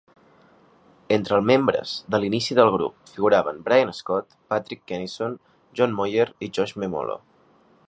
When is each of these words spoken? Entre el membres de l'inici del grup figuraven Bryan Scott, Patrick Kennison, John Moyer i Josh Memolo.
Entre 1.17 1.35
el 1.39 1.43
membres 1.49 1.91
de 2.15 2.19
l'inici 2.23 2.57
del 2.61 2.71
grup 2.77 3.11
figuraven 3.17 3.61
Bryan 3.69 3.93
Scott, 3.99 4.35
Patrick 4.55 4.83
Kennison, 4.93 5.39
John 5.81 5.97
Moyer 6.01 6.29
i 6.49 6.53
Josh 6.59 6.77
Memolo. 6.87 7.21